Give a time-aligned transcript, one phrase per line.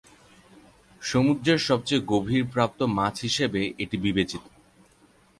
[1.01, 4.43] সমুদ্রের সবচেয়ে গভীর প্রাপ্ত মাছ হিসেবে এটি বিবেচিত।